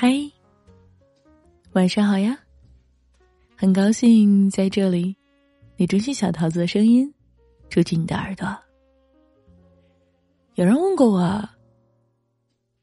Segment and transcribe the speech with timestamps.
[0.00, 0.14] 嗨，
[1.72, 2.38] 晚上好呀！
[3.56, 5.16] 很高兴在这里，
[5.76, 7.12] 你熟悉小桃子的声音，
[7.68, 8.46] 住进你的耳朵。
[10.54, 11.48] 有人问过我，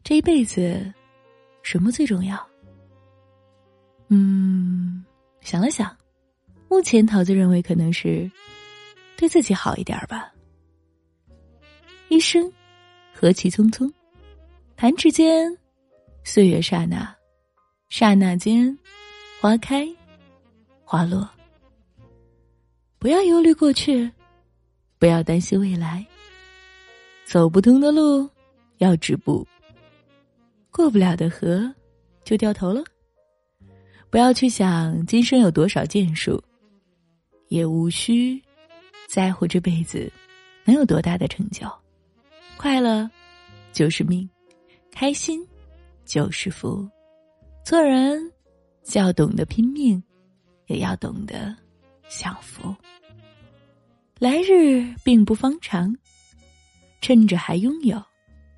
[0.04, 0.94] 这一辈子
[1.64, 2.38] 什么最重要？
[4.10, 5.06] 嗯，
[5.40, 5.96] 想了想，
[6.68, 8.30] 目前桃子认为可能是
[9.16, 10.34] 对自己好一点吧。
[12.10, 12.52] 一生
[13.14, 13.90] 何其匆匆，
[14.76, 15.58] 弹指间。
[16.28, 17.16] 岁月刹那，
[17.88, 18.76] 刹那间，
[19.40, 19.88] 花开，
[20.84, 21.30] 花落。
[22.98, 24.12] 不要忧虑过去，
[24.98, 26.04] 不要担心未来。
[27.26, 28.28] 走不通的路
[28.80, 29.48] 要止步，
[30.72, 31.72] 过不了的河
[32.24, 32.84] 就掉头了。
[34.10, 36.44] 不要去想今生有多少建树，
[37.50, 38.42] 也无需
[39.08, 40.12] 在乎这辈子
[40.64, 41.68] 能有多大的成就。
[42.58, 43.08] 快乐
[43.72, 44.28] 就是命，
[44.92, 45.48] 开心。
[46.06, 46.88] 就是福，
[47.64, 48.32] 做人
[48.84, 50.02] 既要懂得拼命，
[50.68, 51.56] 也要懂得
[52.08, 52.74] 享福。
[54.20, 55.94] 来日并不方长，
[57.02, 58.02] 趁着还拥有，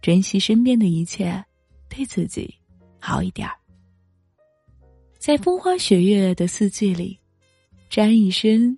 [0.01, 1.43] 珍惜身边的一切，
[1.89, 2.53] 对自己
[2.99, 3.55] 好一点儿。
[5.17, 7.17] 在风花雪月的四季里，
[7.89, 8.77] 沾一身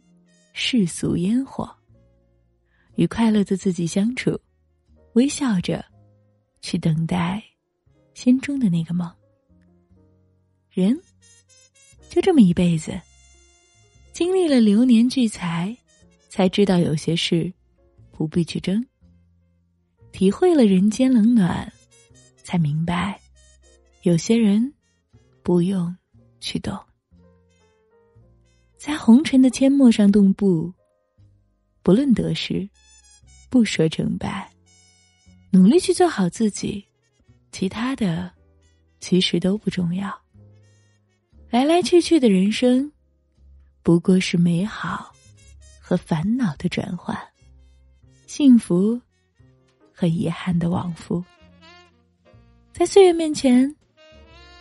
[0.53, 1.69] 世俗烟火，
[2.95, 4.39] 与快乐的自己相处，
[5.13, 5.83] 微笑着
[6.61, 7.43] 去等待。
[8.13, 9.09] 心中的那个梦，
[10.71, 10.99] 人
[12.09, 12.99] 就这么一辈子，
[14.11, 15.75] 经历了流年聚财，
[16.27, 17.52] 才知道有些事
[18.11, 18.81] 不必去争；
[20.11, 21.71] 体会了人间冷暖，
[22.43, 23.19] 才明白
[24.02, 24.73] 有些人
[25.41, 25.95] 不用
[26.41, 26.77] 去懂。
[28.77, 30.73] 在红尘的阡陌上动步，
[31.83, 32.69] 不论得失，
[33.49, 34.52] 不说成败，
[35.52, 36.85] 努力去做好自己。
[37.52, 38.31] 其他的，
[39.00, 40.14] 其实都不重要。
[41.50, 42.92] 来来去去的人生，
[43.81, 45.11] 不过是美好
[45.81, 47.17] 和烦恼的转换，
[48.27, 48.99] 幸福
[49.92, 51.23] 和遗憾的往复。
[52.71, 53.76] 在岁月面前，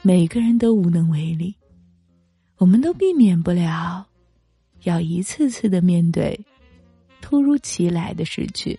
[0.02, 1.54] 每个人都无能为力。
[2.56, 4.04] 我们都避免不了，
[4.82, 6.38] 要一次次的面对
[7.20, 8.76] 突如其来的失去，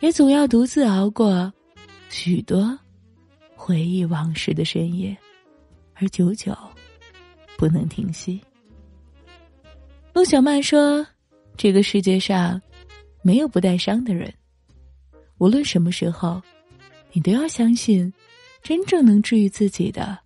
[0.00, 1.52] 也总要独自熬过
[2.08, 2.76] 许多。
[3.66, 5.16] 回忆往事的深夜，
[5.94, 6.56] 而久久
[7.58, 8.40] 不能停息。
[10.12, 11.04] 陆小曼说
[11.58, 12.62] ：“这个世界上
[13.22, 14.32] 没有不带伤的人，
[15.38, 16.40] 无论什么时候，
[17.10, 18.12] 你都要相信，
[18.62, 20.16] 真正能治愈自己的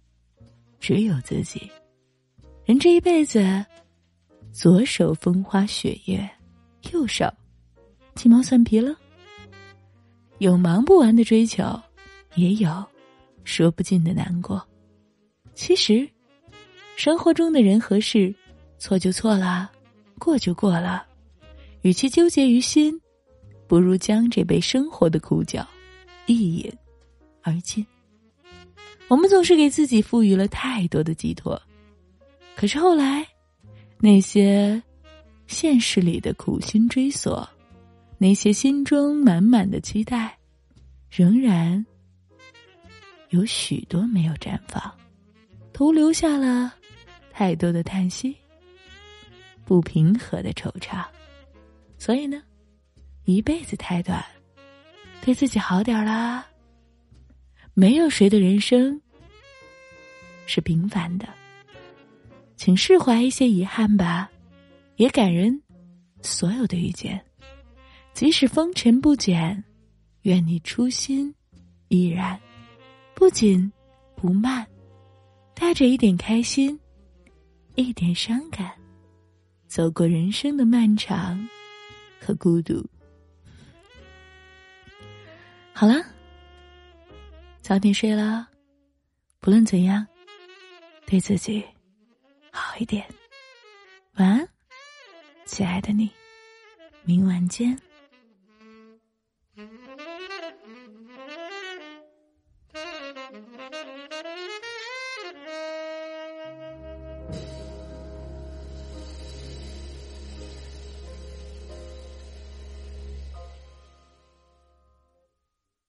[0.78, 1.66] 只有自己。
[2.66, 3.64] 人这一辈子，
[4.52, 6.28] 左手风花雪月，
[6.92, 7.24] 右手
[8.14, 8.94] 鸡毛蒜皮了。
[10.40, 11.64] 有忙不完的追求，
[12.34, 12.70] 也有。”
[13.50, 14.64] 说不尽的难过。
[15.54, 16.08] 其实，
[16.96, 18.32] 生活中的人和事，
[18.78, 19.70] 错就错了，
[20.18, 21.04] 过就过了。
[21.82, 22.98] 与其纠结于心，
[23.66, 25.60] 不如将这杯生活的苦酒
[26.26, 26.72] 一饮
[27.42, 27.84] 而尽。
[29.08, 31.60] 我们总是给自己赋予了太多的寄托，
[32.54, 33.26] 可是后来，
[33.98, 34.80] 那些
[35.48, 37.48] 现实里的苦心追索，
[38.18, 40.38] 那些心中满满的期待，
[41.10, 41.84] 仍然。
[43.30, 44.82] 有许多没有绽放，
[45.72, 46.74] 徒留下了
[47.30, 48.36] 太多的叹息，
[49.64, 51.04] 不平和的惆怅。
[51.96, 52.42] 所以呢，
[53.24, 54.24] 一辈子太短，
[55.24, 56.44] 对自己好点啦。
[57.72, 59.00] 没有谁的人生
[60.46, 61.28] 是平凡的，
[62.56, 64.28] 请释怀一些遗憾吧，
[64.96, 65.62] 也感恩
[66.20, 67.24] 所有的遇见。
[68.12, 69.62] 即使风尘不减，
[70.22, 71.32] 愿你初心
[71.88, 72.38] 依然。
[73.20, 73.70] 不紧
[74.16, 74.66] 不慢，
[75.54, 76.80] 带着一点开心，
[77.74, 78.72] 一点伤感，
[79.66, 81.46] 走过人生的漫长
[82.18, 82.82] 和孤独。
[85.74, 86.02] 好了，
[87.60, 88.48] 早点睡了。
[89.38, 90.06] 不论怎样，
[91.04, 91.62] 对自己
[92.50, 93.06] 好一点。
[94.14, 94.48] 晚安，
[95.44, 96.10] 亲爱的你，
[97.04, 97.78] 明晚见。